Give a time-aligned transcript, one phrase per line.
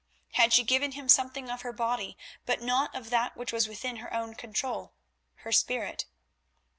[0.31, 2.17] Had she given him something of her body
[2.47, 6.05] but naught of that which was within her own control—her spirit?